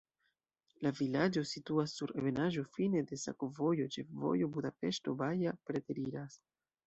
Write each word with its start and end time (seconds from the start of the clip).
La 0.85 0.91
vilaĝo 0.99 1.41
situas 1.49 1.93
sur 1.97 2.13
ebenaĵo, 2.21 2.63
fine 2.77 3.03
de 3.11 3.19
sakovojo, 3.25 3.87
ĉefvojo 3.97 4.49
Budapeŝto-Baja 4.57 5.53
preteriras. 5.71 6.41